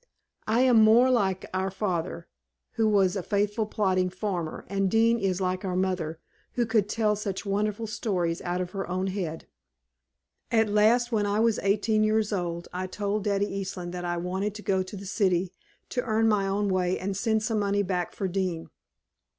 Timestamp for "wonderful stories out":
7.45-8.61